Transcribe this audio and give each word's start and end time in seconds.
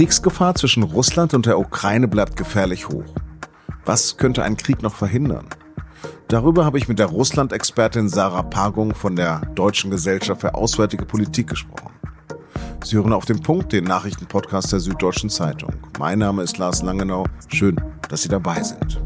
Kriegsgefahr 0.00 0.54
zwischen 0.54 0.82
Russland 0.82 1.34
und 1.34 1.44
der 1.44 1.58
Ukraine 1.58 2.08
bleibt 2.08 2.34
gefährlich 2.34 2.88
hoch. 2.88 3.04
Was 3.84 4.16
könnte 4.16 4.42
einen 4.42 4.56
Krieg 4.56 4.80
noch 4.80 4.94
verhindern? 4.94 5.46
Darüber 6.26 6.64
habe 6.64 6.78
ich 6.78 6.88
mit 6.88 6.98
der 6.98 7.08
Russland-Expertin 7.08 8.08
Sarah 8.08 8.44
Pagung 8.44 8.94
von 8.94 9.14
der 9.14 9.42
Deutschen 9.54 9.90
Gesellschaft 9.90 10.40
für 10.40 10.54
Auswärtige 10.54 11.04
Politik 11.04 11.48
gesprochen. 11.48 11.92
Sie 12.82 12.96
hören 12.96 13.12
auf 13.12 13.26
den 13.26 13.42
Punkt 13.42 13.74
den 13.74 13.84
Nachrichtenpodcast 13.84 14.72
der 14.72 14.80
Süddeutschen 14.80 15.28
Zeitung. 15.28 15.74
Mein 15.98 16.20
Name 16.20 16.44
ist 16.44 16.56
Lars 16.56 16.80
Langenau. 16.80 17.26
Schön, 17.48 17.78
dass 18.08 18.22
Sie 18.22 18.30
dabei 18.30 18.62
sind. 18.62 19.02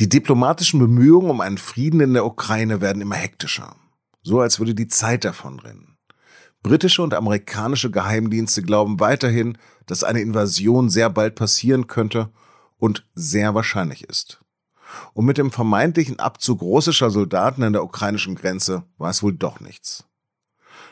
Die 0.00 0.08
diplomatischen 0.08 0.80
Bemühungen 0.80 1.28
um 1.28 1.42
einen 1.42 1.58
Frieden 1.58 2.00
in 2.00 2.14
der 2.14 2.24
Ukraine 2.24 2.80
werden 2.80 3.02
immer 3.02 3.16
hektischer. 3.16 3.76
So 4.22 4.40
als 4.40 4.58
würde 4.58 4.74
die 4.74 4.88
Zeit 4.88 5.26
davonrennen. 5.26 5.97
Britische 6.68 7.00
und 7.00 7.14
amerikanische 7.14 7.90
Geheimdienste 7.90 8.62
glauben 8.62 9.00
weiterhin, 9.00 9.56
dass 9.86 10.04
eine 10.04 10.20
Invasion 10.20 10.90
sehr 10.90 11.08
bald 11.08 11.34
passieren 11.34 11.86
könnte 11.86 12.28
und 12.76 13.06
sehr 13.14 13.54
wahrscheinlich 13.54 14.04
ist. 14.04 14.44
Und 15.14 15.24
mit 15.24 15.38
dem 15.38 15.50
vermeintlichen 15.50 16.18
Abzug 16.18 16.60
russischer 16.60 17.08
Soldaten 17.08 17.62
an 17.62 17.72
der 17.72 17.82
ukrainischen 17.82 18.34
Grenze 18.34 18.82
war 18.98 19.08
es 19.08 19.22
wohl 19.22 19.32
doch 19.32 19.60
nichts. 19.60 20.04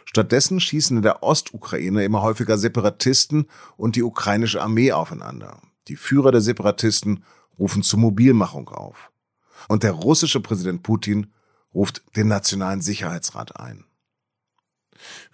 Stattdessen 0.06 0.60
schießen 0.60 0.96
in 0.96 1.02
der 1.02 1.22
Ostukraine 1.22 2.04
immer 2.04 2.22
häufiger 2.22 2.56
Separatisten 2.56 3.46
und 3.76 3.96
die 3.96 4.02
ukrainische 4.02 4.62
Armee 4.62 4.92
aufeinander. 4.92 5.60
Die 5.88 5.96
Führer 5.96 6.32
der 6.32 6.40
Separatisten 6.40 7.22
rufen 7.58 7.82
zur 7.82 7.98
Mobilmachung 7.98 8.70
auf. 8.70 9.10
Und 9.68 9.82
der 9.82 9.92
russische 9.92 10.40
Präsident 10.40 10.82
Putin 10.82 11.34
ruft 11.74 12.02
den 12.16 12.28
Nationalen 12.28 12.80
Sicherheitsrat 12.80 13.60
ein. 13.60 13.84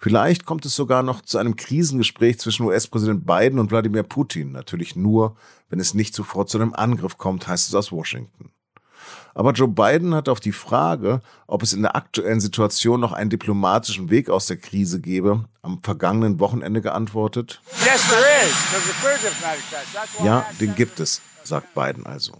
Vielleicht 0.03 0.45
kommt 0.45 0.65
es 0.65 0.75
sogar 0.75 1.01
noch 1.01 1.21
zu 1.21 1.37
einem 1.37 1.55
Krisengespräch 1.55 2.37
zwischen 2.37 2.65
US-Präsident 2.65 3.25
Biden 3.25 3.57
und 3.57 3.71
Wladimir 3.71 4.03
Putin. 4.03 4.51
Natürlich 4.51 4.97
nur, 4.97 5.37
wenn 5.69 5.79
es 5.79 5.93
nicht 5.93 6.13
sofort 6.13 6.49
zu 6.49 6.57
einem 6.57 6.73
Angriff 6.73 7.17
kommt, 7.17 7.47
heißt 7.47 7.69
es 7.69 7.73
aus 7.73 7.89
Washington. 7.93 8.51
Aber 9.33 9.53
Joe 9.53 9.69
Biden 9.69 10.13
hat 10.13 10.27
auf 10.27 10.41
die 10.41 10.51
Frage, 10.51 11.21
ob 11.47 11.63
es 11.63 11.71
in 11.71 11.83
der 11.83 11.95
aktuellen 11.95 12.41
Situation 12.41 12.99
noch 12.99 13.13
einen 13.13 13.29
diplomatischen 13.29 14.09
Weg 14.09 14.29
aus 14.29 14.47
der 14.47 14.57
Krise 14.57 14.99
gäbe, 14.99 15.45
am 15.61 15.81
vergangenen 15.81 16.37
Wochenende 16.41 16.81
geantwortet. 16.81 17.61
Ja, 20.21 20.45
den 20.59 20.75
gibt 20.75 20.99
es, 20.99 21.21
sagt 21.45 21.73
Biden 21.73 22.05
also. 22.05 22.33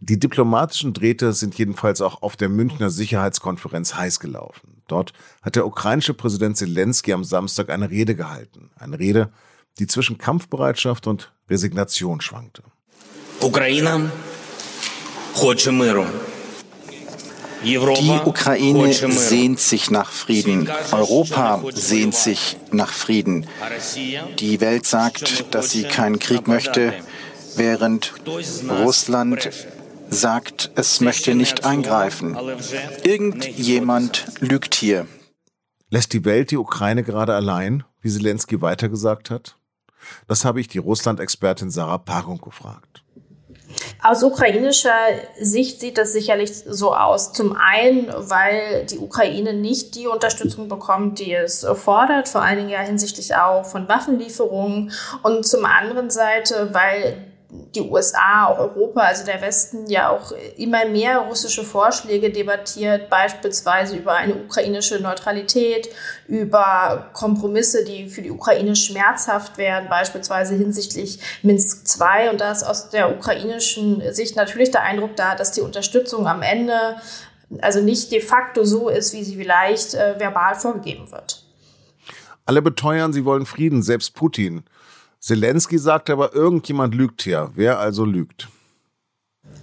Die 0.00 0.18
diplomatischen 0.18 0.92
Drähte 0.92 1.32
sind 1.32 1.56
jedenfalls 1.56 2.00
auch 2.00 2.22
auf 2.22 2.36
der 2.36 2.48
Münchner 2.48 2.90
Sicherheitskonferenz 2.90 3.94
heiß 3.94 4.20
gelaufen. 4.20 4.82
Dort 4.88 5.12
hat 5.42 5.56
der 5.56 5.66
ukrainische 5.66 6.14
Präsident 6.14 6.56
Zelensky 6.56 7.12
am 7.12 7.24
Samstag 7.24 7.70
eine 7.70 7.90
Rede 7.90 8.14
gehalten. 8.14 8.70
Eine 8.76 8.98
Rede, 8.98 9.30
die 9.78 9.86
zwischen 9.86 10.18
Kampfbereitschaft 10.18 11.06
und 11.06 11.32
Resignation 11.48 12.20
schwankte. 12.20 12.62
Ukraine 13.40 14.10
die 17.64 17.78
Ukraine 17.78 18.92
sehnt 18.92 19.60
sich 19.60 19.90
nach 19.90 20.10
Frieden. 20.10 20.68
Europa 20.90 21.62
sehnt 21.72 22.14
sich 22.14 22.56
nach 22.72 22.92
Frieden. 22.92 23.46
Die 24.38 24.60
Welt 24.60 24.86
sagt, 24.86 25.54
dass 25.54 25.70
sie 25.70 25.84
keinen 25.84 26.18
Krieg 26.18 26.48
möchte, 26.48 26.92
während 27.56 28.14
Russland 28.68 29.50
sagt, 30.10 30.70
es 30.74 31.00
möchte 31.00 31.34
nicht 31.34 31.64
eingreifen. 31.64 32.36
Irgendjemand 33.02 34.26
lügt 34.40 34.74
hier. 34.74 35.06
Lässt 35.90 36.12
die 36.12 36.24
Welt 36.24 36.50
die 36.50 36.56
Ukraine 36.56 37.02
gerade 37.02 37.34
allein, 37.34 37.84
wie 38.00 38.10
Zelensky 38.10 38.60
weitergesagt 38.60 39.30
hat? 39.30 39.56
Das 40.26 40.44
habe 40.44 40.60
ich 40.60 40.68
die 40.68 40.78
Russland-Expertin 40.78 41.70
Sarah 41.70 41.98
Pagung 41.98 42.40
gefragt. 42.40 43.02
Aus 44.02 44.22
ukrainischer 44.22 44.96
Sicht 45.40 45.80
sieht 45.80 45.96
das 45.96 46.12
sicherlich 46.12 46.52
so 46.54 46.94
aus. 46.94 47.32
Zum 47.32 47.56
einen, 47.56 48.08
weil 48.08 48.84
die 48.86 48.98
Ukraine 48.98 49.54
nicht 49.54 49.94
die 49.94 50.06
Unterstützung 50.06 50.68
bekommt, 50.68 51.20
die 51.20 51.32
es 51.32 51.64
fordert, 51.74 52.28
vor 52.28 52.42
allen 52.42 52.58
Dingen 52.58 52.68
ja 52.68 52.80
hinsichtlich 52.80 53.34
auch 53.36 53.64
von 53.64 53.88
Waffenlieferungen. 53.88 54.92
Und 55.22 55.46
zum 55.46 55.64
anderen 55.64 56.10
Seite, 56.10 56.70
weil 56.72 57.31
die 57.74 57.82
USA, 57.82 58.46
auch 58.46 58.58
Europa, 58.58 59.00
also 59.00 59.26
der 59.26 59.42
Westen 59.42 59.86
ja 59.86 60.08
auch 60.08 60.32
immer 60.56 60.86
mehr 60.86 61.18
russische 61.18 61.64
Vorschläge 61.64 62.30
debattiert, 62.30 63.10
beispielsweise 63.10 63.96
über 63.96 64.14
eine 64.14 64.34
ukrainische 64.36 65.00
Neutralität, 65.00 65.90
über 66.28 67.10
Kompromisse, 67.12 67.84
die 67.84 68.08
für 68.08 68.22
die 68.22 68.30
Ukraine 68.30 68.74
schmerzhaft 68.74 69.58
werden, 69.58 69.90
beispielsweise 69.90 70.54
hinsichtlich 70.54 71.20
Minsk 71.42 71.84
II. 72.00 72.30
Und 72.30 72.40
da 72.40 72.52
ist 72.52 72.62
aus 72.62 72.88
der 72.88 73.14
ukrainischen 73.14 74.02
Sicht 74.14 74.34
natürlich 74.34 74.70
der 74.70 74.82
Eindruck 74.82 75.16
da, 75.16 75.34
dass 75.34 75.52
die 75.52 75.60
Unterstützung 75.60 76.26
am 76.26 76.40
Ende 76.40 76.96
also 77.60 77.82
nicht 77.82 78.10
de 78.12 78.20
facto 78.20 78.64
so 78.64 78.88
ist, 78.88 79.12
wie 79.12 79.24
sie 79.24 79.36
vielleicht 79.36 79.92
äh, 79.92 80.18
verbal 80.18 80.54
vorgegeben 80.54 81.12
wird. 81.12 81.44
Alle 82.46 82.62
beteuern, 82.62 83.12
sie 83.12 83.26
wollen 83.26 83.44
Frieden, 83.44 83.82
selbst 83.82 84.14
Putin. 84.14 84.64
Zelensky 85.22 85.78
sagt 85.78 86.10
aber, 86.10 86.34
irgendjemand 86.34 86.96
lügt 86.96 87.22
hier. 87.22 87.50
Wer 87.54 87.78
also 87.78 88.04
lügt? 88.04 88.48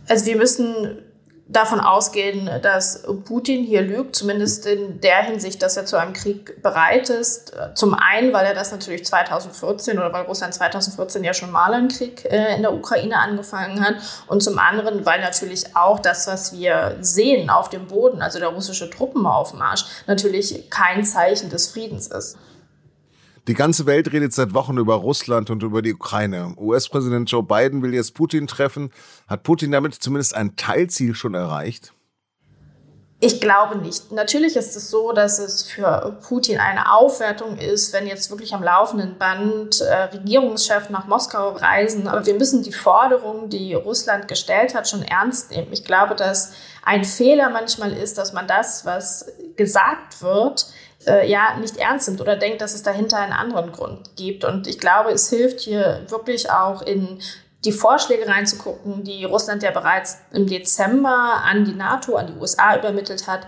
Also 0.07 0.25
wir 0.25 0.37
müssen 0.37 1.03
davon 1.49 1.81
ausgehen, 1.81 2.49
dass 2.61 3.03
Putin 3.25 3.65
hier 3.65 3.81
lügt, 3.81 4.15
zumindest 4.15 4.65
in 4.67 5.01
der 5.01 5.23
Hinsicht, 5.23 5.61
dass 5.61 5.75
er 5.75 5.85
zu 5.85 5.97
einem 5.97 6.13
Krieg 6.13 6.61
bereit 6.61 7.09
ist. 7.09 7.51
Zum 7.75 7.93
einen, 7.93 8.31
weil 8.31 8.45
er 8.45 8.53
das 8.53 8.71
natürlich 8.71 9.05
2014 9.05 9.97
oder 9.97 10.13
weil 10.13 10.23
Russland 10.23 10.53
2014 10.53 11.23
ja 11.25 11.33
schon 11.33 11.51
mal 11.51 11.73
einen 11.73 11.89
Krieg 11.89 12.23
äh, 12.23 12.55
in 12.55 12.61
der 12.61 12.73
Ukraine 12.73 13.17
angefangen 13.17 13.81
hat. 13.81 13.95
Und 14.27 14.41
zum 14.41 14.59
anderen, 14.59 15.05
weil 15.05 15.19
natürlich 15.19 15.75
auch 15.75 15.99
das, 15.99 16.27
was 16.27 16.53
wir 16.53 16.97
sehen 17.01 17.49
auf 17.49 17.69
dem 17.69 17.87
Boden, 17.87 18.21
also 18.21 18.39
der 18.39 18.49
russische 18.49 18.89
Truppenaufmarsch, 18.89 19.85
natürlich 20.07 20.69
kein 20.69 21.03
Zeichen 21.03 21.49
des 21.49 21.67
Friedens 21.67 22.07
ist. 22.07 22.37
Die 23.49 23.55
ganze 23.55 23.87
Welt 23.87 24.13
redet 24.13 24.31
seit 24.31 24.53
Wochen 24.53 24.77
über 24.77 24.93
Russland 24.93 25.49
und 25.49 25.63
über 25.63 25.81
die 25.81 25.95
Ukraine. 25.95 26.53
US-Präsident 26.55 27.31
Joe 27.31 27.41
Biden 27.41 27.81
will 27.81 27.95
jetzt 27.95 28.13
Putin 28.13 28.45
treffen. 28.45 28.91
Hat 29.27 29.41
Putin 29.41 29.71
damit 29.71 29.95
zumindest 29.95 30.35
ein 30.35 30.55
Teilziel 30.55 31.15
schon 31.15 31.33
erreicht? 31.33 31.91
Ich 33.21 33.41
glaube 33.41 33.79
nicht. 33.79 34.11
Natürlich 34.11 34.55
ist 34.55 34.75
es 34.75 34.91
so, 34.91 35.13
dass 35.13 35.39
es 35.39 35.63
für 35.63 36.19
Putin 36.21 36.59
eine 36.59 36.93
Aufwertung 36.93 37.57
ist, 37.57 37.91
wenn 37.91 38.05
jetzt 38.05 38.29
wirklich 38.29 38.53
am 38.53 38.61
laufenden 38.61 39.17
Band 39.17 39.81
äh, 39.81 40.03
Regierungschefs 40.03 40.91
nach 40.91 41.07
Moskau 41.07 41.49
reisen. 41.49 42.07
Aber 42.07 42.27
wir 42.27 42.35
müssen 42.35 42.61
die 42.61 42.71
Forderungen, 42.71 43.49
die 43.49 43.73
Russland 43.73 44.27
gestellt 44.27 44.75
hat, 44.75 44.87
schon 44.87 45.01
ernst 45.01 45.49
nehmen. 45.49 45.69
Ich 45.71 45.83
glaube, 45.83 46.13
dass 46.13 46.53
ein 46.83 47.03
Fehler 47.03 47.49
manchmal 47.49 47.93
ist, 47.93 48.19
dass 48.19 48.31
man 48.31 48.47
das, 48.47 48.85
was 48.85 49.25
gesagt 49.59 50.21
wird, 50.21 50.67
äh, 51.05 51.29
ja 51.29 51.57
nicht 51.59 51.77
ernst 51.77 52.07
nimmt 52.07 52.21
oder 52.21 52.37
denkt, 52.37 52.61
dass 52.61 52.73
es 52.73 52.81
dahinter 52.81 53.17
einen 53.17 53.33
anderen 53.33 53.71
Grund 53.73 54.15
gibt. 54.15 54.45
Und 54.45 54.67
ich 54.67 54.79
glaube, 54.79 55.11
es 55.11 55.29
hilft 55.29 55.59
hier 55.59 56.05
wirklich 56.07 56.49
auch 56.49 56.81
in 56.81 57.19
die 57.65 57.73
Vorschläge 57.73 58.25
reinzugucken, 58.25 59.03
die 59.03 59.25
Russland 59.25 59.63
ja 59.63 59.71
bereits 59.71 60.19
im 60.31 60.47
Dezember 60.47 61.43
an 61.43 61.65
die 61.65 61.73
NATO, 61.73 62.15
an 62.15 62.27
die 62.27 62.39
USA 62.39 62.77
übermittelt 62.77 63.27
hat. 63.27 63.47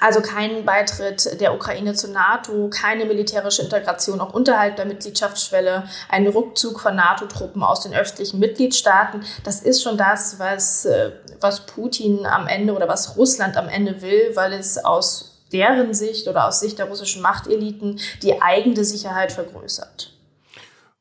Also 0.00 0.20
keinen 0.22 0.64
Beitritt 0.64 1.40
der 1.40 1.54
Ukraine 1.54 1.94
zur 1.94 2.10
NATO, 2.10 2.68
keine 2.68 3.04
militärische 3.04 3.62
Integration 3.62 4.20
auch 4.20 4.34
unterhalb 4.34 4.74
der 4.74 4.86
Mitgliedschaftsschwelle, 4.86 5.84
einen 6.08 6.26
Rückzug 6.26 6.80
von 6.80 6.96
NATO-Truppen 6.96 7.62
aus 7.62 7.82
den 7.82 7.94
östlichen 7.94 8.40
Mitgliedstaaten. 8.40 9.22
Das 9.44 9.62
ist 9.62 9.84
schon 9.84 9.96
das, 9.96 10.40
was, 10.40 10.84
äh, 10.84 11.12
was 11.40 11.66
Putin 11.66 12.26
am 12.26 12.48
Ende 12.48 12.74
oder 12.74 12.88
was 12.88 13.16
Russland 13.16 13.56
am 13.56 13.68
Ende 13.68 14.02
will, 14.02 14.32
weil 14.34 14.52
es 14.52 14.84
aus 14.84 15.33
deren 15.54 15.94
Sicht 15.94 16.28
oder 16.28 16.46
aus 16.48 16.60
Sicht 16.60 16.78
der 16.78 16.86
russischen 16.86 17.22
Machteliten 17.22 18.00
die 18.22 18.42
eigene 18.42 18.84
Sicherheit 18.84 19.32
vergrößert. 19.32 20.12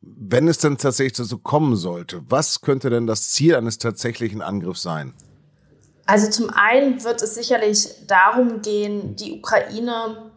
Wenn 0.01 0.47
es 0.47 0.59
denn 0.59 0.77
tatsächlich 0.77 1.17
dazu 1.17 1.37
kommen 1.39 1.75
sollte, 1.75 2.21
was 2.29 2.61
könnte 2.61 2.89
denn 2.89 3.07
das 3.07 3.31
Ziel 3.31 3.55
eines 3.55 3.77
tatsächlichen 3.77 4.41
Angriffs 4.41 4.83
sein? 4.83 5.13
Also 6.05 6.29
zum 6.29 6.49
einen 6.49 7.03
wird 7.03 7.21
es 7.21 7.35
sicherlich 7.35 7.87
darum 8.07 8.61
gehen, 8.61 9.15
die 9.15 9.39
Ukraine 9.39 10.31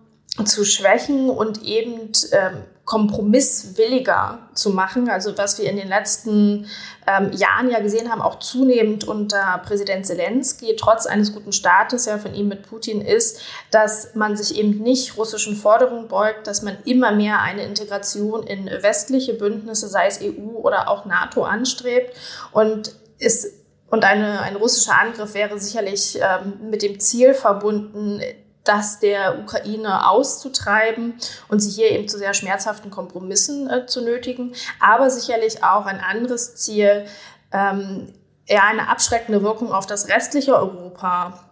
zu 0.45 0.65
schwächen 0.65 1.29
und 1.29 1.63
eben 1.63 2.13
ähm, 2.33 2.63
kompromisswilliger 2.87 4.39
zu 4.55 4.71
machen. 4.71 5.11
Also 5.11 5.37
was 5.37 5.59
wir 5.59 5.69
in 5.69 5.77
den 5.77 5.89
letzten 5.89 6.67
ähm, 7.07 7.33
Jahren 7.33 7.69
ja 7.69 7.81
gesehen 7.81 8.11
haben, 8.11 8.23
auch 8.23 8.39
zunehmend 8.39 9.03
unter 9.03 9.61
Präsident 9.67 10.07
Zelensky, 10.07 10.77
trotz 10.77 11.05
eines 11.05 11.35
guten 11.35 11.53
Staates 11.53 12.07
ja 12.07 12.17
von 12.17 12.33
ihm 12.33 12.47
mit 12.47 12.63
Putin, 12.63 13.01
ist, 13.01 13.41
dass 13.73 14.15
man 14.15 14.37
sich 14.37 14.57
eben 14.57 14.79
nicht 14.79 15.19
russischen 15.19 15.57
Forderungen 15.57 16.07
beugt, 16.07 16.47
dass 16.47 16.63
man 16.63 16.79
immer 16.85 17.11
mehr 17.11 17.41
eine 17.43 17.65
Integration 17.65 18.45
in 18.45 18.67
westliche 18.67 19.35
Bündnisse, 19.35 19.89
sei 19.89 20.07
es 20.07 20.21
EU 20.23 20.57
oder 20.57 20.89
auch 20.89 21.05
NATO, 21.07 21.43
anstrebt 21.43 22.17
und 22.53 22.95
ist 23.19 23.53
und 23.89 24.05
eine, 24.05 24.41
ein 24.41 24.57
russischer 24.57 25.01
Angriff 25.01 25.35
wäre 25.35 25.59
sicherlich 25.61 26.19
ähm, 26.21 26.71
mit 26.71 26.83
dem 26.83 26.99
Ziel 26.99 27.35
verbunden, 27.35 28.21
das 28.69 28.99
der 28.99 29.39
Ukraine 29.39 30.09
auszutreiben 30.09 31.15
und 31.49 31.61
sie 31.61 31.71
hier 31.71 31.91
eben 31.91 32.09
zu 32.09 32.19
sehr 32.19 32.35
schmerzhaften 32.35 32.91
Kompromissen 32.91 33.69
äh, 33.71 33.87
zu 33.87 34.03
nötigen, 34.03 34.55
aber 34.81 35.11
sicherlich 35.11 35.65
auch 35.65 35.87
ein 35.87 36.01
anderes 36.01 36.57
Ziel, 36.57 37.07
ähm, 37.53 38.13
eher 38.47 38.65
eine 38.65 38.89
abschreckende 38.89 39.43
Wirkung 39.43 39.73
auf 39.73 39.87
das 39.87 40.09
restliche 40.09 40.57
Europa 40.57 41.47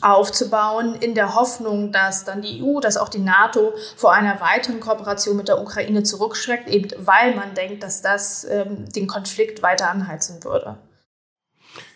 aufzubauen, 0.00 0.96
in 0.96 1.14
der 1.14 1.34
Hoffnung, 1.34 1.92
dass 1.92 2.24
dann 2.24 2.42
die 2.42 2.62
EU, 2.62 2.80
dass 2.80 2.96
auch 2.96 3.08
die 3.08 3.20
NATO 3.20 3.72
vor 3.96 4.12
einer 4.12 4.40
weiteren 4.40 4.80
Kooperation 4.80 5.36
mit 5.36 5.48
der 5.48 5.60
Ukraine 5.60 6.02
zurückschreckt, 6.02 6.68
eben 6.68 6.90
weil 6.98 7.34
man 7.34 7.54
denkt, 7.54 7.82
dass 7.82 8.02
das 8.02 8.44
ähm, 8.44 8.88
den 8.92 9.06
Konflikt 9.06 9.62
weiter 9.62 9.90
anheizen 9.90 10.42
würde. 10.44 10.76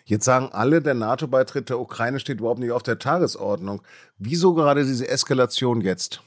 Jetzt 0.08 0.24
sagen 0.24 0.48
alle, 0.52 0.80
der 0.80 0.94
NATO-Beitritt 0.94 1.68
der 1.68 1.78
Ukraine 1.78 2.18
steht 2.18 2.40
überhaupt 2.40 2.60
nicht 2.60 2.72
auf 2.72 2.82
der 2.82 2.98
Tagesordnung. 2.98 3.82
Wieso 4.16 4.54
gerade 4.54 4.86
diese 4.86 5.06
Eskalation 5.06 5.82
jetzt? 5.82 6.22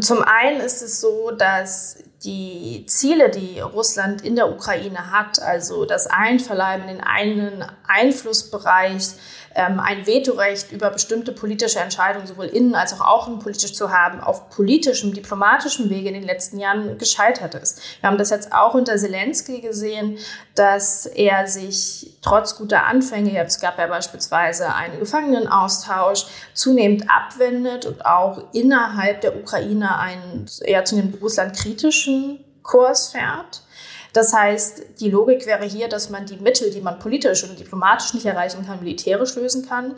Zum 0.00 0.22
einen 0.22 0.62
ist 0.62 0.80
es 0.80 1.02
so, 1.02 1.32
dass 1.32 1.98
die 2.24 2.84
Ziele, 2.86 3.30
die 3.30 3.60
Russland 3.60 4.22
in 4.22 4.36
der 4.36 4.50
Ukraine 4.50 5.10
hat, 5.10 5.40
also 5.40 5.84
das 5.84 6.06
Einverleiben 6.06 6.88
in 6.88 7.00
einen 7.00 7.64
Einflussbereich, 7.86 9.14
ähm, 9.54 9.80
ein 9.80 10.06
Vetorecht 10.06 10.72
über 10.72 10.90
bestimmte 10.90 11.32
politische 11.32 11.78
Entscheidungen 11.78 12.26
sowohl 12.26 12.46
innen 12.46 12.74
als 12.74 12.94
auch 12.94 13.06
außenpolitisch 13.06 13.74
zu 13.74 13.90
haben, 13.90 14.20
auf 14.20 14.48
politischem, 14.48 15.12
diplomatischem 15.12 15.90
Wege 15.90 16.08
in 16.08 16.14
den 16.14 16.22
letzten 16.22 16.58
Jahren 16.58 16.96
gescheitert 16.96 17.54
ist. 17.54 17.80
Wir 18.00 18.08
haben 18.08 18.18
das 18.18 18.30
jetzt 18.30 18.52
auch 18.52 18.74
unter 18.74 18.96
Zelensky 18.96 19.60
gesehen, 19.60 20.18
dass 20.54 21.06
er 21.06 21.46
sich 21.46 22.14
trotz 22.22 22.56
guter 22.56 22.84
Anfänge, 22.86 23.32
jetzt 23.32 23.60
gab 23.60 23.78
er 23.78 23.88
beispielsweise 23.88 24.74
einen 24.74 24.98
Gefangenenaustausch, 25.00 26.26
zunehmend 26.54 27.04
abwendet 27.10 27.86
und 27.86 28.06
auch 28.06 28.42
innerhalb 28.52 29.20
der 29.22 29.36
Ukraine 29.36 29.98
einen 29.98 30.46
eher 30.62 30.84
zunehmend 30.84 31.20
Russland 31.20 31.56
kritischen 31.56 32.11
Kurs 32.62 33.10
fährt. 33.10 33.62
Das 34.12 34.32
heißt, 34.32 35.00
die 35.00 35.10
Logik 35.10 35.46
wäre 35.46 35.64
hier, 35.64 35.88
dass 35.88 36.10
man 36.10 36.26
die 36.26 36.36
Mittel, 36.36 36.70
die 36.70 36.80
man 36.80 36.98
politisch 36.98 37.44
und 37.44 37.58
diplomatisch 37.58 38.12
nicht 38.14 38.26
erreichen 38.26 38.66
kann, 38.66 38.80
militärisch 38.80 39.34
lösen 39.36 39.66
kann. 39.66 39.94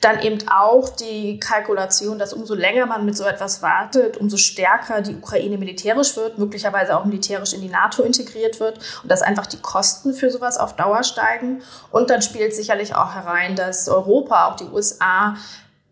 Dann 0.00 0.20
eben 0.20 0.46
auch 0.48 0.90
die 0.90 1.40
Kalkulation, 1.40 2.18
dass 2.18 2.34
umso 2.34 2.54
länger 2.54 2.86
man 2.86 3.06
mit 3.06 3.16
so 3.16 3.24
etwas 3.24 3.62
wartet, 3.62 4.18
umso 4.18 4.36
stärker 4.36 5.00
die 5.00 5.16
Ukraine 5.16 5.56
militärisch 5.56 6.16
wird, 6.16 6.38
möglicherweise 6.38 6.98
auch 6.98 7.06
militärisch 7.06 7.54
in 7.54 7.62
die 7.62 7.68
NATO 7.68 8.02
integriert 8.02 8.60
wird 8.60 8.78
und 9.02 9.10
dass 9.10 9.22
einfach 9.22 9.46
die 9.46 9.60
Kosten 9.60 10.12
für 10.12 10.30
sowas 10.30 10.58
auf 10.58 10.76
Dauer 10.76 11.02
steigen. 11.02 11.62
Und 11.90 12.10
dann 12.10 12.20
spielt 12.20 12.54
sicherlich 12.54 12.94
auch 12.94 13.14
herein, 13.14 13.56
dass 13.56 13.88
Europa, 13.88 14.48
auch 14.48 14.56
die 14.56 14.66
USA, 14.66 15.36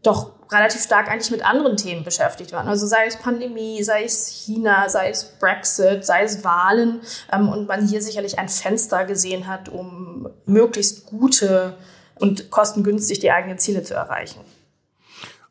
doch 0.02 0.32
relativ 0.50 0.82
stark 0.82 1.08
eigentlich 1.08 1.30
mit 1.30 1.44
anderen 1.44 1.76
Themen 1.76 2.04
beschäftigt 2.04 2.52
waren. 2.52 2.68
Also 2.68 2.86
sei 2.86 3.06
es 3.06 3.16
Pandemie, 3.16 3.82
sei 3.82 4.04
es 4.04 4.28
China, 4.28 4.88
sei 4.88 5.10
es 5.10 5.24
Brexit, 5.38 6.04
sei 6.04 6.22
es 6.22 6.44
Wahlen 6.44 7.00
ähm, 7.32 7.48
und 7.48 7.66
man 7.66 7.86
hier 7.86 8.02
sicherlich 8.02 8.38
ein 8.38 8.48
Fenster 8.48 9.04
gesehen 9.04 9.46
hat, 9.46 9.68
um 9.68 10.28
möglichst 10.46 11.06
gute 11.06 11.76
und 12.16 12.50
kostengünstig 12.50 13.18
die 13.20 13.30
eigenen 13.30 13.58
Ziele 13.58 13.82
zu 13.82 13.94
erreichen. 13.94 14.40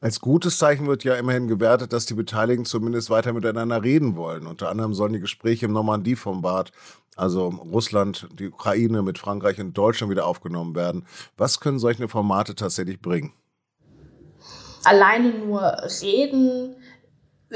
Als 0.03 0.19
gutes 0.19 0.57
Zeichen 0.57 0.85
wird 0.87 1.05
ja 1.05 1.15
immerhin 1.15 1.47
gewertet, 1.47 1.93
dass 1.93 2.05
die 2.05 2.13
Beteiligten 2.13 2.65
zumindest 2.65 3.09
weiter 3.09 3.31
miteinander 3.31 3.81
reden 3.83 4.17
wollen. 4.17 4.47
Unter 4.47 4.69
anderem 4.69 4.93
sollen 4.93 5.13
die 5.13 5.21
Gespräche 5.21 5.65
im 5.65 5.71
Normandie-Format, 5.71 6.73
also 7.15 7.47
Russland, 7.47 8.27
die 8.33 8.49
Ukraine 8.49 9.01
mit 9.01 9.17
Frankreich 9.17 9.61
und 9.61 9.77
Deutschland 9.77 10.11
wieder 10.11 10.25
aufgenommen 10.25 10.75
werden. 10.75 11.05
Was 11.37 11.61
können 11.61 11.79
solche 11.79 12.09
Formate 12.09 12.53
tatsächlich 12.53 12.99
bringen? 13.01 13.31
Alleine 14.83 15.30
nur 15.30 15.62
reden 16.01 16.75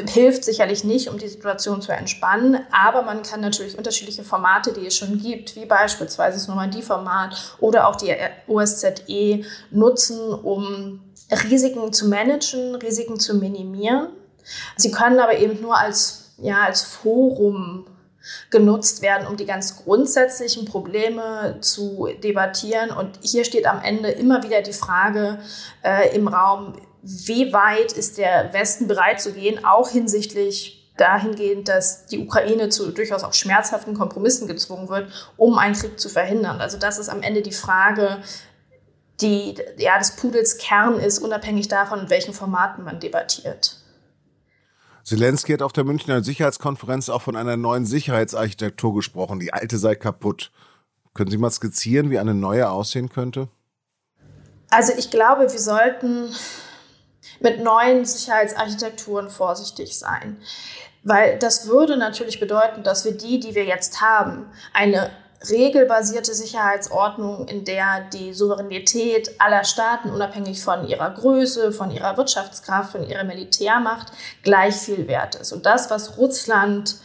hilft 0.06 0.44
sicherlich 0.44 0.84
nicht, 0.84 1.10
um 1.10 1.18
die 1.18 1.28
Situation 1.28 1.82
zu 1.82 1.92
entspannen, 1.92 2.60
aber 2.72 3.02
man 3.02 3.24
kann 3.24 3.42
natürlich 3.42 3.78
unterschiedliche 3.78 4.24
Formate, 4.24 4.74
die 4.74 4.86
es 4.86 4.96
schon 4.96 5.18
gibt, 5.18 5.56
wie 5.56 5.66
beispielsweise 5.66 6.38
das 6.38 6.48
Normandie-Format 6.48 7.56
oder 7.60 7.88
auch 7.88 7.96
die 7.96 8.14
OSZE 8.48 9.44
nutzen, 9.72 10.34
um 10.34 11.02
Risiken 11.50 11.92
zu 11.94 12.08
managen, 12.08 12.76
Risiken 12.76 13.20
zu 13.20 13.36
minimieren. 13.36 14.10
Sie 14.76 14.92
können 14.92 15.20
aber 15.20 15.38
eben 15.38 15.62
nur 15.62 15.78
als, 15.78 16.36
ja, 16.38 16.64
als 16.64 16.84
Forum 16.84 17.88
genutzt 18.50 19.02
werden, 19.02 19.28
um 19.28 19.38
die 19.38 19.46
ganz 19.46 19.84
grundsätzlichen 19.84 20.66
Probleme 20.66 21.58
zu 21.62 22.10
debattieren. 22.24 22.92
Und 22.92 23.20
hier 23.22 23.46
steht 23.46 23.66
am 23.66 23.82
Ende 23.82 24.10
immer 24.10 24.44
wieder 24.44 24.62
die 24.62 24.74
Frage 24.74 25.40
äh, 25.82 26.16
im 26.16 26.28
Raum, 26.28 26.74
wie 27.08 27.54
weit 27.54 27.94
ist 27.94 28.18
der 28.18 28.52
Westen 28.54 28.88
bereit 28.88 29.22
zu 29.22 29.32
gehen, 29.34 29.64
auch 29.64 29.90
hinsichtlich 29.90 30.92
dahingehend, 30.98 31.70
dass 31.70 32.06
die 32.08 32.20
Ukraine 32.20 32.70
zu 32.70 32.92
durchaus 32.92 33.24
auch 33.24 33.34
schmerzhaften 33.34 33.94
Kompromissen 33.94 34.48
gezwungen 34.48 34.90
wird, 34.90 35.10
um 35.38 35.58
einen 35.58 35.76
Krieg 35.76 36.00
zu 36.00 36.10
verhindern. 36.10 36.60
Also 36.60 36.78
das 36.78 36.98
ist 36.98 37.08
am 37.08 37.22
Ende 37.22 37.42
die 37.42 37.52
Frage, 37.52 38.18
die 39.22 39.56
ja 39.78 39.98
des 39.98 40.16
Pudels 40.16 40.58
Kern 40.58 41.00
ist, 41.00 41.20
unabhängig 41.20 41.68
davon, 41.70 42.00
in 42.00 42.10
welchen 42.10 42.34
Formaten 42.34 42.84
man 42.84 43.00
debattiert. 43.00 43.78
Zelensky 45.04 45.54
hat 45.54 45.62
auf 45.62 45.72
der 45.72 45.86
Münchner 45.86 46.22
Sicherheitskonferenz 46.22 47.08
auch 47.08 47.22
von 47.22 47.38
einer 47.38 47.56
neuen 47.56 47.86
Sicherheitsarchitektur 47.86 48.94
gesprochen. 48.94 49.40
Die 49.40 49.54
alte 49.54 49.78
sei 49.78 49.96
kaputt. 49.96 50.52
Können 51.14 51.32
Sie 51.32 51.38
mal 51.38 51.52
skizzieren, 51.52 52.10
wie 52.10 52.20
eine 52.20 52.34
neue 52.34 52.70
aussehen 52.70 53.08
könnte? 53.08 53.48
Also 54.70 54.92
ich 54.98 55.10
glaube, 55.10 55.44
wir 55.44 55.60
sollten 55.60 56.36
mit 57.40 57.64
neuen 57.64 58.06
Sicherheitsarchitekturen 58.06 59.30
vorsichtig 59.30 59.98
sein. 59.98 60.38
Weil 61.04 61.38
das 61.40 61.68
würde 61.68 61.98
natürlich 61.98 62.40
bedeuten, 62.40 62.84
dass 62.84 63.06
wir 63.06 63.14
die, 63.14 63.40
die 63.40 63.56
wir 63.56 63.66
jetzt 63.66 64.02
haben, 64.02 64.46
eine 64.74 65.10
regelbasierte 65.50 66.34
Sicherheitsordnung, 66.34 67.48
in 67.48 67.64
der 67.64 68.02
die 68.12 68.34
Souveränität 68.34 69.40
aller 69.40 69.64
Staaten, 69.64 70.10
unabhängig 70.10 70.62
von 70.62 70.88
ihrer 70.88 71.12
Größe, 71.12 71.72
von 71.72 71.92
ihrer 71.92 72.18
Wirtschaftskraft, 72.18 72.92
von 72.92 73.08
ihrer 73.08 73.24
Militärmacht, 73.24 74.12
gleich 74.44 74.76
viel 74.76 75.08
wert 75.08 75.36
ist. 75.36 75.54
Und 75.54 75.66
das, 75.66 75.90
was 75.90 76.18
Russland 76.18 76.96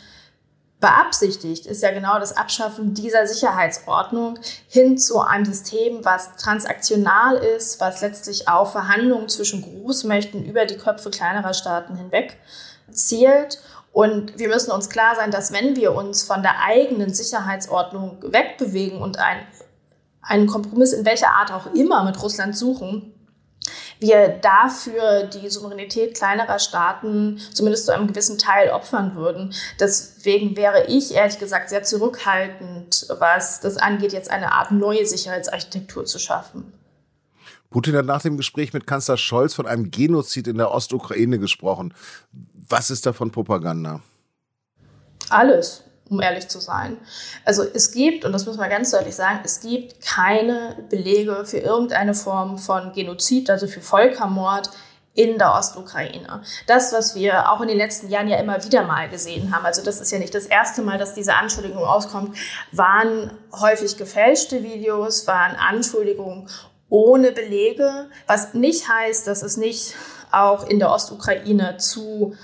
beabsichtigt, 0.83 1.65
ist 1.65 1.83
ja 1.83 1.93
genau 1.93 2.19
das 2.19 2.37
Abschaffen 2.37 2.93
dieser 2.93 3.27
Sicherheitsordnung 3.27 4.39
hin 4.69 4.99
zu 4.99 5.21
einem 5.21 5.47
System, 5.47 6.05
was 6.05 6.37
transaktional 6.37 7.37
ist, 7.37 7.81
was 7.81 8.03
letztlich 8.03 8.49
auf 8.49 8.73
Verhandlungen 8.73 9.31
zwischen 9.31 9.63
Großmächten 9.63 10.45
über 10.45 10.67
die 10.67 10.77
Köpfe 10.77 11.11
kleinerer 11.11 11.55
Staaten 11.55 11.97
hinweg 11.97 12.37
zielt. 12.91 13.61
Und 13.93 14.39
wir 14.39 14.49
müssen 14.49 14.73
uns 14.73 14.91
klar 14.91 15.15
sein, 15.17 15.31
dass 15.31 15.53
wenn 15.53 15.77
wir 15.77 15.95
uns 15.95 16.25
von 16.25 16.43
der 16.43 16.61
eigenen 16.63 17.15
Sicherheitsordnung 17.15 18.19
wegbewegen 18.23 19.01
und 19.01 19.19
ein, 19.19 19.39
einen 20.21 20.47
Kompromiss 20.49 20.93
in 20.93 21.05
welcher 21.05 21.31
Art 21.31 21.53
auch 21.53 21.73
immer 21.75 22.03
mit 22.03 22.21
Russland 22.23 22.57
suchen, 22.57 23.15
wir 24.03 24.29
dafür 24.29 25.25
die 25.25 25.49
Souveränität 25.49 26.15
kleinerer 26.15 26.59
Staaten 26.59 27.41
zumindest 27.55 27.87
zu 27.87 27.95
einem 27.95 28.07
gewissen 28.07 28.37
Teil 28.37 28.71
opfern 28.71 29.15
würden. 29.15 29.55
Deswegen 29.81 30.57
wäre 30.57 30.87
ich 30.87 31.15
ehrlich 31.15 31.39
gesagt 31.39 31.71
sehr 31.71 31.83
zurückhaltend, 31.83 33.07
was 33.19 33.61
das 33.61 33.79
angeht, 33.79 34.13
jetzt 34.13 34.31
eine 34.31 34.53
Art 34.53 34.73
neue 34.73 35.07
Sicherheitsarchitektur 35.07 36.05
zu 36.05 36.19
schaffen. 36.19 36.73
Putin 37.71 37.97
hat 37.97 38.05
nach 38.05 38.21
dem 38.21 38.37
Gespräch 38.37 38.75
mit 38.75 38.87
Kanzler 38.87 39.17
Scholz 39.17 39.55
von 39.55 39.67
einem 39.67 39.91
Genozid 39.91 40.47
in 40.47 40.59
der 40.59 40.73
Ostukraine 40.73 41.39
gesprochen. 41.39 41.95
Was 42.69 42.91
ist 42.91 43.07
davon 43.07 43.31
Propaganda? 43.31 44.01
Alles 45.31 45.85
um 46.13 46.21
ehrlich 46.21 46.49
zu 46.49 46.61
sein. 46.61 46.99
Also 47.45 47.65
es 47.65 47.91
gibt, 47.91 48.25
und 48.25 48.33
das 48.33 48.47
muss 48.47 48.57
man 48.57 48.71
ganz 48.71 48.91
deutlich 48.91 49.17
sagen, 49.17 49.41
es 49.45 49.61
gibt 49.61 50.01
keine 50.05 50.77
Belege 50.91 51.45
für 51.45 51.59
irgendeine 51.59 52.15
Form 52.15 52.59
von 52.59 52.93
Genozid, 52.93 53.51
also 53.51 53.67
für 53.67 53.81
Völkermord 53.81 54.71
in 55.15 55.39
der 55.39 55.55
Ostukraine. 55.55 56.43
Das, 56.67 56.93
was 56.93 57.15
wir 57.15 57.51
auch 57.51 57.61
in 57.61 57.69
den 57.69 57.77
letzten 57.77 58.09
Jahren 58.09 58.29
ja 58.29 58.39
immer 58.39 58.63
wieder 58.65 58.85
mal 58.85 59.09
gesehen 59.09 59.55
haben, 59.55 59.65
also 59.65 59.83
das 59.83 60.01
ist 60.01 60.11
ja 60.11 60.19
nicht 60.19 60.35
das 60.35 60.47
erste 60.47 60.83
Mal, 60.83 60.99
dass 60.99 61.15
diese 61.15 61.35
Anschuldigung 61.35 61.85
auskommt, 61.85 62.37
waren 62.73 63.31
häufig 63.53 63.97
gefälschte 63.97 64.63
Videos, 64.63 65.27
waren 65.27 65.57
Anschuldigungen 65.57 66.49
ohne 66.89 67.33
Belege, 67.33 68.11
was 68.27 68.55
nicht 68.55 68.89
heißt, 68.89 69.27
dass 69.27 69.43
es 69.43 69.57
nicht 69.57 69.95
auch 70.31 70.67
in 70.67 70.79
der 70.79 70.91
Ostukraine 70.91 71.77
zu 71.77 72.35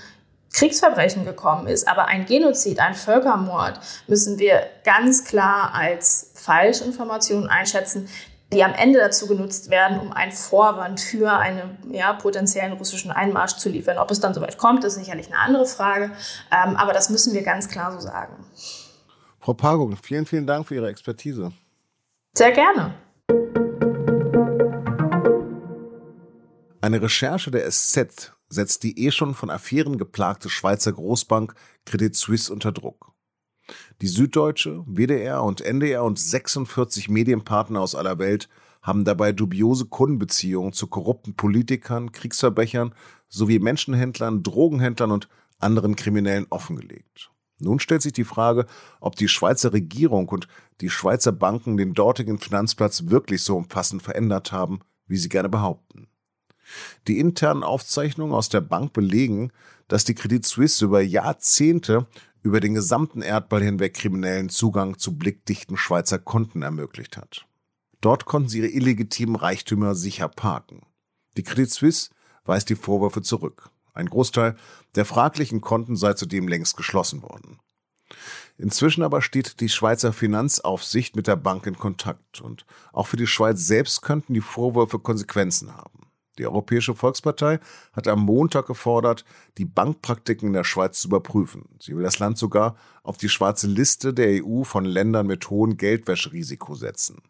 Kriegsverbrechen 0.53 1.25
gekommen 1.25 1.67
ist. 1.67 1.87
Aber 1.87 2.05
ein 2.07 2.25
Genozid, 2.25 2.79
ein 2.79 2.95
Völkermord 2.95 3.79
müssen 4.07 4.39
wir 4.39 4.63
ganz 4.83 5.23
klar 5.25 5.73
als 5.73 6.31
Falschinformationen 6.35 7.49
einschätzen, 7.49 8.07
die 8.51 8.63
am 8.63 8.73
Ende 8.73 8.99
dazu 8.99 9.27
genutzt 9.27 9.69
werden, 9.69 9.99
um 9.99 10.11
einen 10.11 10.31
Vorwand 10.31 10.99
für 10.99 11.31
einen 11.31 11.77
ja, 11.91 12.13
potenziellen 12.13 12.73
russischen 12.73 13.11
Einmarsch 13.11 13.57
zu 13.57 13.69
liefern. 13.69 13.99
Ob 13.99 14.09
es 14.09 14.19
dann 14.19 14.33
soweit 14.33 14.57
kommt, 14.57 14.83
ist 14.83 14.95
sicherlich 14.95 15.27
eine 15.27 15.37
andere 15.37 15.67
Frage. 15.67 16.11
Ähm, 16.51 16.75
aber 16.75 16.93
das 16.93 17.09
müssen 17.09 17.33
wir 17.33 17.43
ganz 17.43 17.69
klar 17.69 17.91
so 17.91 17.99
sagen. 17.99 18.33
Frau 19.39 19.53
Pagung, 19.53 19.95
vielen, 19.97 20.25
vielen 20.25 20.47
Dank 20.47 20.67
für 20.67 20.75
Ihre 20.75 20.89
Expertise. 20.89 21.51
Sehr 22.33 22.51
gerne. 22.51 22.95
Eine 26.81 27.01
Recherche 27.01 27.51
der 27.51 27.69
SZ 27.69 28.33
setzt 28.49 28.83
die 28.83 29.05
eh 29.05 29.11
schon 29.11 29.33
von 29.33 29.49
Affären 29.49 29.97
geplagte 29.97 30.49
Schweizer 30.49 30.91
Großbank 30.91 31.53
Credit 31.85 32.15
Suisse 32.15 32.51
unter 32.51 32.71
Druck. 32.71 33.13
Die 34.01 34.07
Süddeutsche, 34.07 34.83
WDR 34.87 35.43
und 35.43 35.61
NDR 35.61 36.03
und 36.03 36.19
46 36.19 37.09
Medienpartner 37.09 37.81
aus 37.81 37.95
aller 37.95 38.17
Welt 38.17 38.49
haben 38.81 39.05
dabei 39.05 39.31
dubiose 39.31 39.85
Kundenbeziehungen 39.85 40.73
zu 40.73 40.87
korrupten 40.87 41.35
Politikern, 41.35 42.11
Kriegsverbrechern 42.11 42.95
sowie 43.27 43.59
Menschenhändlern, 43.59 44.41
Drogenhändlern 44.41 45.11
und 45.11 45.29
anderen 45.59 45.95
Kriminellen 45.95 46.47
offengelegt. 46.49 47.31
Nun 47.59 47.79
stellt 47.79 48.01
sich 48.01 48.13
die 48.13 48.23
Frage, 48.23 48.65
ob 49.01 49.17
die 49.17 49.27
Schweizer 49.27 49.73
Regierung 49.73 50.29
und 50.29 50.47
die 50.79 50.89
Schweizer 50.89 51.33
Banken 51.33 51.75
den 51.75 51.93
dortigen 51.93 52.39
Finanzplatz 52.39 53.07
wirklich 53.07 53.43
so 53.43 53.57
umfassend 53.57 54.01
verändert 54.01 54.53
haben, 54.53 54.79
wie 55.07 55.17
sie 55.17 55.29
gerne 55.29 55.49
behaupten. 55.49 56.08
Die 57.07 57.19
internen 57.19 57.63
Aufzeichnungen 57.63 58.33
aus 58.33 58.49
der 58.49 58.61
Bank 58.61 58.93
belegen, 58.93 59.51
dass 59.87 60.03
die 60.03 60.15
Credit 60.15 60.45
Suisse 60.45 60.85
über 60.85 61.01
Jahrzehnte 61.01 62.07
über 62.41 62.59
den 62.59 62.73
gesamten 62.73 63.21
Erdball 63.21 63.61
hinweg 63.61 63.93
kriminellen 63.95 64.49
Zugang 64.49 64.97
zu 64.97 65.17
blickdichten 65.17 65.77
Schweizer 65.77 66.19
Konten 66.19 66.61
ermöglicht 66.61 67.17
hat. 67.17 67.45
Dort 68.01 68.25
konnten 68.25 68.49
sie 68.49 68.59
ihre 68.59 68.69
illegitimen 68.69 69.35
Reichtümer 69.35 69.93
sicher 69.93 70.29
parken. 70.29 70.83
Die 71.35 71.43
Credit 71.43 71.69
Suisse 71.69 72.11
weist 72.45 72.69
die 72.69 72.75
Vorwürfe 72.75 73.21
zurück. 73.21 73.69
Ein 73.93 74.09
Großteil 74.09 74.55
der 74.95 75.05
fraglichen 75.05 75.59
Konten 75.59 75.97
sei 75.97 76.13
zudem 76.13 76.47
längst 76.47 76.77
geschlossen 76.77 77.21
worden. 77.21 77.59
Inzwischen 78.57 79.03
aber 79.03 79.21
steht 79.21 79.59
die 79.59 79.69
Schweizer 79.69 80.13
Finanzaufsicht 80.13 81.15
mit 81.15 81.27
der 81.27 81.35
Bank 81.35 81.65
in 81.65 81.77
Kontakt 81.77 82.41
und 82.41 82.65
auch 82.91 83.07
für 83.07 83.17
die 83.17 83.27
Schweiz 83.27 83.65
selbst 83.65 84.01
könnten 84.01 84.33
die 84.33 84.41
Vorwürfe 84.41 84.99
Konsequenzen 84.99 85.75
haben. 85.75 85.98
Die 86.39 86.47
Europäische 86.47 86.95
Volkspartei 86.95 87.59
hat 87.91 88.07
am 88.07 88.21
Montag 88.21 88.67
gefordert, 88.67 89.25
die 89.57 89.65
Bankpraktiken 89.65 90.47
in 90.47 90.53
der 90.53 90.63
Schweiz 90.63 91.01
zu 91.01 91.09
überprüfen. 91.09 91.65
Sie 91.79 91.93
will 91.95 92.03
das 92.03 92.19
Land 92.19 92.37
sogar 92.37 92.77
auf 93.03 93.17
die 93.17 93.27
schwarze 93.27 93.67
Liste 93.67 94.13
der 94.13 94.45
EU 94.45 94.63
von 94.63 94.85
Ländern 94.85 95.27
mit 95.27 95.49
hohem 95.49 95.75
Geldwäscherisiko 95.75 96.75
setzen. 96.75 97.21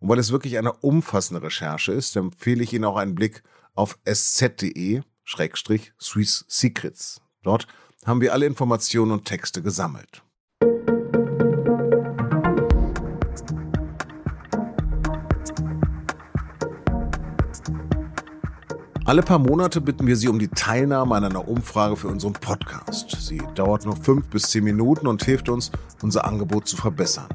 Und 0.00 0.10
weil 0.10 0.18
es 0.18 0.30
wirklich 0.30 0.58
eine 0.58 0.74
umfassende 0.74 1.42
Recherche 1.42 1.92
ist, 1.92 2.16
empfehle 2.16 2.62
ich 2.62 2.74
Ihnen 2.74 2.84
auch 2.84 2.96
einen 2.96 3.14
Blick 3.14 3.42
auf 3.74 3.98
sz.de-Swiss 5.28 6.46
Secrets. 6.48 7.20
Dort 7.42 7.66
haben 8.06 8.22
wir 8.22 8.32
alle 8.32 8.46
Informationen 8.46 9.12
und 9.12 9.26
Texte 9.26 9.62
gesammelt. 9.62 10.22
Alle 19.04 19.22
paar 19.22 19.38
Monate 19.38 19.80
bitten 19.80 20.06
wir 20.06 20.16
Sie 20.16 20.28
um 20.28 20.38
die 20.38 20.48
Teilnahme 20.48 21.14
an 21.16 21.24
einer 21.24 21.48
Umfrage 21.48 21.96
für 21.96 22.08
unseren 22.08 22.34
Podcast. 22.34 23.10
Sie 23.20 23.40
dauert 23.54 23.84
nur 23.84 23.96
fünf 23.96 24.26
bis 24.28 24.44
zehn 24.50 24.64
Minuten 24.64 25.06
und 25.06 25.24
hilft 25.24 25.48
uns, 25.48 25.70
unser 26.02 26.26
Angebot 26.26 26.68
zu 26.68 26.76
verbessern. 26.76 27.28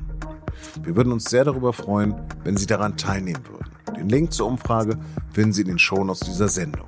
Wir 0.84 0.96
würden 0.96 1.12
uns 1.12 1.26
sehr 1.26 1.46
darüber 1.46 1.74
freuen, 1.74 2.16
wenn 2.44 2.58
Sie 2.58 2.68
daran 2.68 2.98
teilnehmen 2.98 3.44
würden. 3.48 3.72
Den 3.96 4.10
Link 4.10 4.34
zur 4.34 4.48
Umfrage 4.48 5.00
finden 5.32 5.54
Sie 5.54 5.62
in 5.62 5.68
den 5.68 5.80
Shownotes 5.80 6.22
dieser 6.22 6.48
Sendung. 6.48 6.88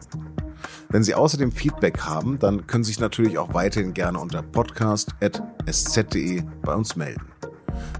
Wenn 0.89 1.03
Sie 1.03 1.13
außerdem 1.13 1.51
Feedback 1.51 2.01
haben, 2.01 2.39
dann 2.39 2.65
können 2.67 2.83
Sie 2.83 2.91
sich 2.91 2.99
natürlich 2.99 3.37
auch 3.37 3.53
weiterhin 3.53 3.93
gerne 3.93 4.19
unter 4.19 4.41
podcast.sz.de 4.41 6.43
bei 6.61 6.73
uns 6.73 6.95
melden. 6.95 7.27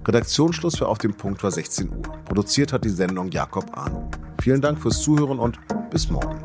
Redaktionsschluss 0.06 0.76
für 0.76 0.88
Auf 0.88 0.98
dem 0.98 1.14
Punkt 1.14 1.42
war 1.42 1.50
16 1.50 1.90
Uhr. 1.90 2.02
Produziert 2.24 2.72
hat 2.72 2.84
die 2.84 2.90
Sendung 2.90 3.30
Jakob 3.30 3.76
Arno. 3.76 4.10
Vielen 4.40 4.60
Dank 4.60 4.80
fürs 4.80 5.02
Zuhören 5.02 5.38
und 5.38 5.58
bis 5.90 6.10
morgen. 6.10 6.40